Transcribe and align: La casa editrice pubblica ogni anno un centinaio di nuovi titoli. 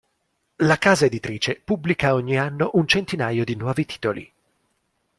La 0.63 0.77
casa 0.79 1.05
editrice 1.05 1.57
pubblica 1.63 2.15
ogni 2.15 2.35
anno 2.35 2.71
un 2.73 2.87
centinaio 2.87 3.43
di 3.45 3.53
nuovi 3.55 3.85
titoli. 3.85 4.33